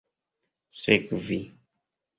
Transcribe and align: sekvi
sekvi 0.79 1.39